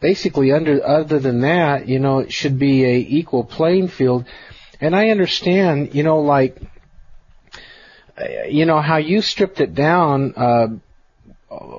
basically, 0.00 0.52
under 0.52 0.84
other 0.86 1.18
than 1.18 1.40
that, 1.40 1.88
you 1.88 1.98
know, 1.98 2.20
it 2.20 2.32
should 2.32 2.58
be 2.58 2.84
a 2.84 2.96
equal 2.98 3.44
playing 3.44 3.88
field. 3.88 4.24
And 4.80 4.94
I 4.94 5.08
understand, 5.08 5.94
you 5.94 6.02
know, 6.02 6.20
like, 6.20 6.58
uh, 8.18 8.44
you 8.48 8.66
know, 8.66 8.80
how 8.80 8.98
you 8.98 9.20
stripped 9.22 9.60
it 9.60 9.74
down. 9.74 10.34
Uh, 10.36 10.66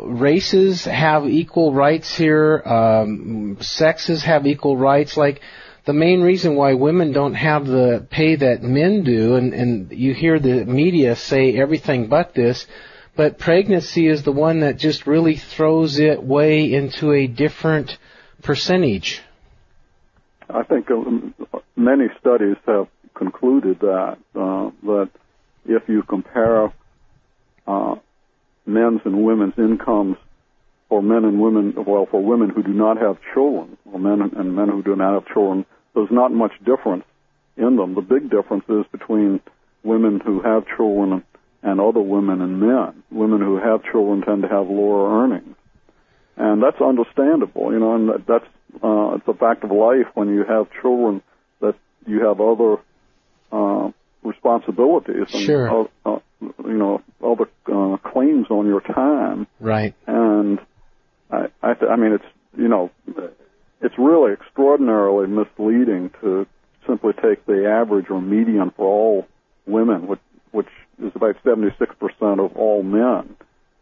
races 0.03 0.85
have 0.85 1.27
equal 1.27 1.73
rights 1.73 2.15
here. 2.15 2.61
Um, 2.65 3.57
sexes 3.61 4.23
have 4.23 4.47
equal 4.47 4.77
rights. 4.77 5.17
Like 5.17 5.41
the 5.87 5.93
main 5.93 6.21
reason 6.21 6.55
why 6.55 6.73
women 6.73 7.13
don't 7.13 7.33
have 7.33 7.65
the 7.65 8.05
pay 8.09 8.35
that 8.35 8.61
men 8.61 9.05
do, 9.05 9.35
and, 9.35 9.53
and 9.53 9.91
you 9.93 10.13
hear 10.13 10.37
the 10.37 10.65
media 10.65 11.15
say 11.15 11.57
everything 11.57 12.09
but 12.09 12.33
this, 12.35 12.67
but 13.15 13.39
pregnancy 13.39 14.05
is 14.05 14.23
the 14.23 14.33
one 14.33 14.59
that 14.59 14.75
just 14.75 15.07
really 15.07 15.37
throws 15.37 15.97
it 15.97 16.21
way 16.21 16.73
into 16.73 17.13
a 17.13 17.25
different 17.25 17.97
percentage. 18.43 19.21
I 20.49 20.63
think 20.63 20.91
um, 20.91 21.33
many 21.77 22.07
studies 22.19 22.57
have 22.65 22.89
concluded 23.13 23.79
that 23.79 24.17
uh, 24.35 24.71
that 24.83 25.09
if 25.65 25.83
you 25.87 26.03
compare 26.03 26.73
uh, 27.65 27.95
men's 28.65 28.99
and 29.05 29.23
women's 29.23 29.57
incomes 29.57 30.17
for 30.89 31.01
men 31.01 31.23
and 31.23 31.41
women, 31.41 31.75
well, 31.77 32.07
for 32.11 32.21
women 32.21 32.49
who 32.49 32.61
do 32.61 32.73
not 32.73 32.97
have 32.97 33.17
children, 33.33 33.77
or 33.89 33.99
men 33.99 34.19
and 34.35 34.53
men 34.53 34.67
who 34.67 34.83
do 34.83 34.93
not 34.93 35.13
have 35.13 35.33
children, 35.33 35.65
there's 35.97 36.11
not 36.11 36.31
much 36.31 36.51
difference 36.63 37.03
in 37.57 37.75
them. 37.75 37.95
The 37.95 38.01
big 38.01 38.29
difference 38.29 38.65
is 38.69 38.85
between 38.91 39.41
women 39.83 40.19
who 40.23 40.41
have 40.41 40.63
children 40.77 41.23
and 41.63 41.81
other 41.81 41.99
women 42.01 42.41
and 42.41 42.59
men. 42.59 43.03
Women 43.11 43.41
who 43.41 43.57
have 43.57 43.81
children 43.91 44.21
tend 44.21 44.43
to 44.43 44.47
have 44.47 44.67
lower 44.67 45.23
earnings, 45.23 45.55
and 46.37 46.61
that's 46.61 46.79
understandable, 46.79 47.73
you 47.73 47.79
know, 47.79 47.95
and 47.95 48.09
that's 48.27 48.45
uh, 48.83 49.15
it's 49.15 49.27
a 49.27 49.33
fact 49.33 49.63
of 49.63 49.71
life 49.71 50.05
when 50.13 50.29
you 50.29 50.43
have 50.47 50.67
children 50.81 51.23
that 51.61 51.73
you 52.05 52.23
have 52.27 52.39
other 52.39 52.77
uh, 53.51 53.89
responsibilities 54.23 55.33
and 55.33 55.43
Sure. 55.43 55.67
uh, 56.05 56.09
uh, 56.09 56.19
you 56.63 56.77
know 56.77 57.01
other 57.25 57.49
uh, 57.73 57.97
claims 58.11 58.47
on 58.51 58.67
your 58.67 58.81
time 58.81 59.47
Right. 59.59 59.95
and 60.05 60.59
I, 61.31 61.47
I, 61.63 61.73
th- 61.73 61.89
I 61.91 61.95
mean, 61.95 62.13
it's 62.13 62.25
you 62.57 62.67
know, 62.67 62.91
it's 63.81 63.97
really 63.97 64.33
extraordinarily 64.33 65.27
misleading 65.27 66.11
to 66.21 66.47
simply 66.85 67.13
take 67.13 67.45
the 67.45 67.69
average 67.69 68.09
or 68.09 68.21
median 68.21 68.71
for 68.71 68.85
all 68.85 69.27
women, 69.65 70.07
which, 70.07 70.19
which 70.51 70.69
is 71.03 71.11
about 71.15 71.35
76% 71.43 72.43
of 72.43 72.55
all 72.57 72.81
men, 72.81 73.35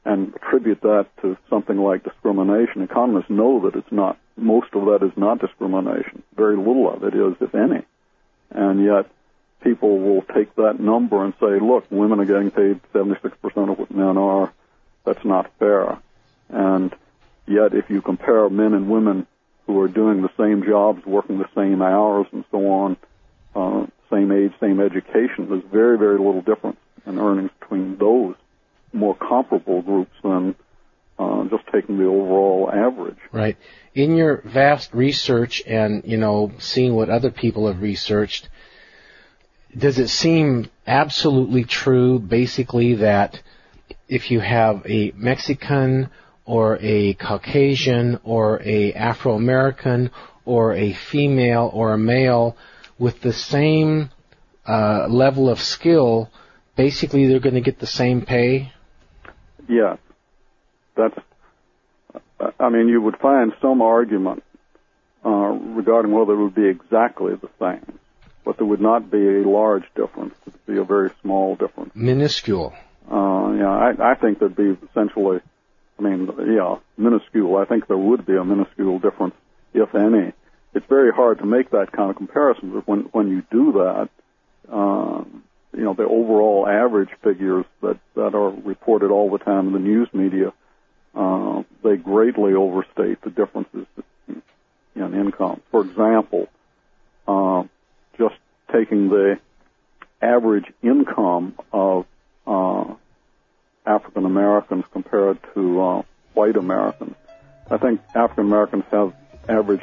and 0.04 0.34
attribute 0.36 0.82
that 0.82 1.08
to 1.22 1.38
something 1.50 1.78
like 1.78 2.04
discrimination. 2.04 2.82
Economists 2.82 3.30
know 3.30 3.62
that 3.62 3.75
it's 3.75 3.92
not. 3.92 4.18
Most 4.36 4.74
of 4.74 4.86
that 4.86 5.06
is 5.06 5.16
not 5.16 5.40
discrimination. 5.40 6.24
Very 6.36 6.58
little 6.58 6.92
of 6.92 7.04
it 7.04 7.16
is, 7.16 7.36
if 7.40 7.56
any. 7.56 7.84
And 8.52 8.84
yet, 8.84 9.10
people 9.62 9.98
will 9.98 10.22
take 10.22 10.54
that 10.56 10.80
number 10.80 11.24
and 11.24 11.34
say, 11.40 11.60
"Look, 11.60 11.86
women 11.90 12.20
are 12.20 12.25
getting 12.25 12.52
paid 12.52 12.82
76% 12.94 13.70
of 13.70 13.80
what 13.80 13.92
men 13.92 14.18
are. 14.18 14.52
That's 15.06 15.25
not 15.25 15.50
fair." 15.58 15.98
And 16.50 16.94
yet, 17.48 17.74
if 17.74 17.90
you 17.90 18.02
compare 18.02 18.50
men 18.50 18.74
and 18.74 18.90
women 18.90 19.25
who 19.66 19.80
are 19.82 19.88
doing 19.88 20.22
the 20.22 20.30
same 20.38 20.64
jobs, 20.64 21.06
working 21.06 21.40
the 21.40 21.50
same 21.56 21.82
hours, 21.82 22.28
and 22.32 22.46
so 22.52 22.68
on, 22.72 22.98
uh, 23.56 23.86
same 24.12 24.32
age, 24.32 24.52
same 24.60 24.80
education, 24.80 25.50
there's 25.50 25.64
very, 25.72 25.98
very 25.98 26.18
little 26.18 26.42
difference 26.42 26.78
in 27.06 27.20
earnings 27.20 27.52
between 27.60 27.98
those 27.98 28.36
more 28.94 29.16
comparable 29.16 29.82
groups 29.82 30.12
than 30.24 30.56
uh, 31.18 31.46
just 31.46 31.64
taking 31.72 31.98
the 31.98 32.06
overall 32.06 32.70
average. 32.72 33.18
Right. 33.32 33.58
In 33.94 34.16
your 34.16 34.42
vast 34.46 34.94
research 34.94 35.64
and, 35.66 36.04
you 36.06 36.18
know, 36.18 36.52
seeing 36.60 36.96
what 36.96 37.10
other 37.10 37.32
people 37.32 37.68
have 37.68 37.82
researched, 37.82 38.50
does 39.78 40.00
it 40.00 40.10
seem 40.10 40.70
absolutely 40.86 41.64
true, 41.64 42.20
basically, 42.20 42.96
that 42.96 43.42
if 44.08 44.32
you 44.32 44.40
have 44.40 44.86
a 44.86 45.12
Mexican 45.16 46.10
or 46.46 46.78
a 46.82 47.14
Caucasian 47.16 48.20
or 48.24 48.62
a 48.64 48.94
Afro 48.94 49.36
American 49.36 50.12
or 50.46 50.74
a 50.74 50.94
female 50.94 51.70
or 51.74 51.94
a 51.94 51.98
male 51.98 52.56
with 53.00 53.22
the 53.22 53.34
same 53.34 54.10
uh, 54.66 55.08
level 55.10 55.50
of 55.50 55.60
skill, 55.60 56.30
basically 56.75 57.28
they're 57.28 57.40
going 57.40 57.56
to 57.56 57.62
get 57.62 57.80
the 57.80 57.88
same 57.88 58.25
pay? 58.25 58.72
Yeah, 59.68 59.98
That's, 60.96 61.18
I 62.60 62.70
mean, 62.70 62.88
you 62.88 63.02
would 63.02 63.18
find 63.18 63.54
some 63.62 63.82
argument 63.82 64.44
uh, 65.25 65.30
regarding 65.30 66.12
whether 66.12 66.34
it 66.34 66.44
would 66.44 66.56
be 66.56 66.68
exactly 66.68 67.34
the 67.36 67.50
same, 67.60 68.00
but 68.44 68.58
there 68.58 68.66
would 68.66 68.82
not 68.82 69.10
be 69.10 69.18
a 69.18 69.50
large 69.50 69.86
difference. 69.96 70.36
It 70.46 70.54
would 70.54 70.75
be 70.75 70.80
a 70.80 70.84
very 70.84 71.10
small 71.22 71.56
difference. 71.56 71.92
Minuscule. 71.96 72.74
Uh, 73.12 73.54
yeah, 73.54 73.70
I, 73.70 74.12
I 74.12 74.16
think 74.16 74.40
there'd 74.40 74.56
be 74.56 74.78
essentially, 74.92 75.40
I 75.98 76.02
mean, 76.02 76.30
yeah, 76.48 76.78
minuscule. 76.98 77.58
I 77.58 77.66
think 77.66 77.88
there 77.88 77.98
would 77.98 78.25
be 78.25 78.36
a 78.36 78.44
minuscule 78.44 79.00
difference, 79.00 79.36
if 79.74 79.96
any. 79.96 80.34
It's 80.74 80.86
very 80.88 81.12
hard 81.12 81.40
to 81.40 81.46
make 81.46 81.72
that 81.72 81.92
kind 81.94 82.10
of 82.10 82.18
comparison, 82.18 82.74
but 82.74 82.88
when 82.88 83.02
when 83.12 83.30
you 83.30 83.44
do 83.50 83.72
that, 83.74 84.10
um, 84.70 85.44
you 85.74 85.84
know, 85.84 85.94
the 85.94 86.04
overall 86.04 86.68
average 86.68 87.10
figures 87.24 87.66
that 87.82 87.98
that 88.16 88.36
are 88.36 88.50
reported 88.50 89.10
all 89.10 89.32
the 89.32 89.38
time 89.38 89.68
in 89.68 89.74
the 89.74 89.80
news 89.80 90.10
media, 90.14 90.52
uh, 91.16 91.64
they 91.84 91.96
greatly 91.96 92.54
overstate 92.54 93.22
the 93.22 93.30
differences 93.30 93.88
in 94.96 95.14
income. 95.14 95.62
For 95.72 95.82
example, 95.82 96.50
uh, 97.28 97.64
just 98.18 98.36
taking 98.74 99.10
the 99.10 99.40
average 100.22 100.66
income 100.82 101.56
of 101.72 102.06
African 103.96 104.25
Americans 104.25 104.86
compared 104.92 105.38
to 105.54 105.82
uh, 105.82 106.04
white 106.34 106.58
Americans. 106.58 107.16
I 107.70 107.78
think 107.78 108.02
African 108.14 108.46
Americans 108.46 108.84
have 108.92 109.14
average 109.48 109.82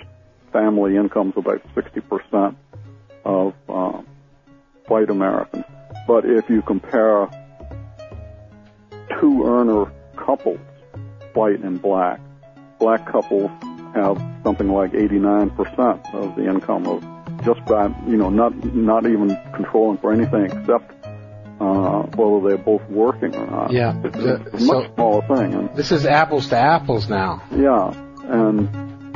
family 0.52 0.96
incomes 0.96 1.34
about 1.36 1.62
60% 1.74 2.56
of 3.24 3.54
uh, 3.68 4.02
white 4.86 5.10
Americans. 5.10 5.64
But 6.06 6.24
if 6.24 6.48
you 6.50 6.62
compare 6.62 7.28
two 9.18 9.44
earner 9.46 9.90
couples, 10.16 10.60
white 11.32 11.60
and 11.60 11.80
black, 11.80 12.20
black 12.78 13.06
couples 13.06 13.50
have 13.94 14.20
something 14.42 14.68
like 14.68 14.92
89% 14.92 16.14
of 16.14 16.36
the 16.36 16.48
income 16.48 16.86
of 16.86 17.02
just 17.44 17.64
by, 17.64 17.86
you 18.06 18.16
know, 18.16 18.30
not, 18.30 18.52
not 18.74 19.06
even 19.06 19.36
controlling 19.54 19.98
for 19.98 20.12
anything 20.12 20.44
except 20.44 21.01
uh, 21.62 22.02
whether 22.16 22.48
they're 22.48 22.64
both 22.64 22.82
working 22.90 23.34
or 23.36 23.46
not. 23.46 23.72
Yeah. 23.72 23.94
It's, 24.04 24.16
it's 24.16 24.62
a 24.62 24.66
much 24.66 24.86
so- 24.88 24.94
smaller 24.94 25.22
thing. 25.28 25.54
And, 25.54 25.76
This 25.76 25.92
is 25.92 26.04
apples 26.06 26.48
to 26.48 26.56
apples 26.58 27.08
now. 27.08 27.42
yeah, 27.52 27.92
and 28.26 28.68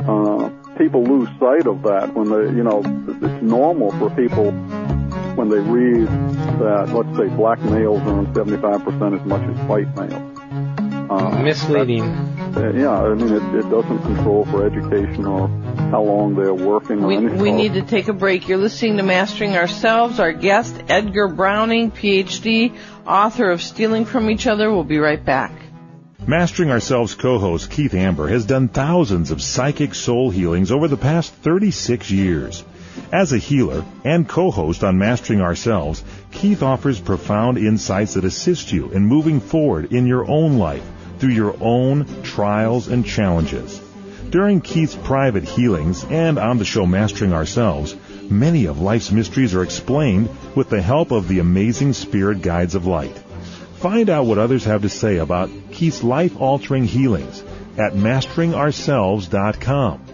uh, 0.07 0.49
people 0.77 1.03
lose 1.03 1.27
sight 1.39 1.67
of 1.67 1.83
that 1.83 2.13
when 2.15 2.29
they, 2.29 2.55
you 2.57 2.63
know, 2.63 2.79
it's 2.81 3.43
normal 3.43 3.91
for 3.99 4.09
people 4.15 4.51
when 5.37 5.49
they 5.49 5.59
read 5.59 6.07
that, 6.59 6.89
let's 6.93 7.17
say, 7.17 7.27
black 7.35 7.59
males 7.61 8.01
earn 8.07 8.25
75% 8.33 9.19
as 9.19 9.25
much 9.27 9.43
as 9.43 9.67
white 9.67 9.93
males. 9.95 10.33
Uh, 11.09 11.41
Misleading. 11.43 12.03
yeah, 12.75 12.91
I 13.01 13.13
mean, 13.13 13.31
it, 13.33 13.43
it 13.65 13.69
doesn't 13.69 14.01
control 14.03 14.45
for 14.45 14.65
education 14.65 15.25
or 15.25 15.47
Mm-hmm. 15.87 15.95
how 15.95 16.01
long 16.03 16.35
they're 16.35 16.53
working 16.53 17.03
or 17.03 17.07
We, 17.07 17.17
anything. 17.17 17.39
we 17.39 17.51
need 17.51 17.73
to 17.73 17.81
take 17.81 18.07
a 18.09 18.13
break. 18.13 18.47
You're 18.47 18.57
listening 18.57 18.97
to 18.97 19.03
Mastering 19.03 19.55
Ourselves. 19.55 20.19
Our 20.19 20.33
guest, 20.33 20.75
Edgar 20.89 21.29
Browning, 21.29 21.91
PhD, 21.91 22.75
author 23.05 23.49
of 23.51 23.61
Stealing 23.61 24.05
from 24.05 24.29
Each 24.29 24.47
Other. 24.47 24.71
We'll 24.71 24.83
be 24.83 24.97
right 24.99 25.23
back. 25.23 25.53
Mastering 26.25 26.71
Ourselves 26.71 27.15
co-host 27.15 27.71
Keith 27.71 27.93
Amber 27.93 28.27
has 28.27 28.45
done 28.45 28.67
thousands 28.67 29.31
of 29.31 29.41
psychic 29.41 29.95
soul 29.95 30.29
healings 30.29 30.71
over 30.71 30.89
the 30.89 30.97
past 30.97 31.33
36 31.35 32.11
years. 32.11 32.65
As 33.13 33.31
a 33.31 33.37
healer 33.37 33.85
and 34.03 34.27
co-host 34.27 34.83
on 34.83 34.97
Mastering 34.97 35.39
Ourselves, 35.39 36.03
Keith 36.31 36.63
offers 36.63 36.99
profound 36.99 37.57
insights 37.57 38.15
that 38.15 38.25
assist 38.25 38.73
you 38.73 38.89
in 38.89 39.05
moving 39.05 39.39
forward 39.39 39.93
in 39.93 40.05
your 40.05 40.27
own 40.29 40.57
life 40.57 40.83
through 41.19 41.29
your 41.33 41.55
own 41.61 42.05
trials 42.23 42.89
and 42.89 43.05
challenges. 43.05 43.79
During 44.29 44.59
Keith's 44.59 44.95
private 44.95 45.45
healings 45.45 46.03
and 46.03 46.37
on 46.37 46.57
the 46.57 46.65
show 46.65 46.85
Mastering 46.85 47.31
Ourselves, 47.31 47.95
many 48.29 48.65
of 48.65 48.81
life's 48.81 49.09
mysteries 49.09 49.55
are 49.55 49.63
explained 49.63 50.27
with 50.53 50.69
the 50.69 50.81
help 50.81 51.11
of 51.11 51.29
the 51.29 51.39
amazing 51.39 51.93
spirit 51.93 52.41
guides 52.41 52.75
of 52.75 52.85
light. 52.85 53.17
Find 53.77 54.09
out 54.09 54.25
what 54.25 54.37
others 54.37 54.65
have 54.65 54.81
to 54.81 54.89
say 54.89 55.15
about 55.17 55.49
Keith's 55.71 56.03
life-altering 56.03 56.83
healings 56.83 57.41
at 57.77 57.93
masteringourselves.com. 57.93 60.06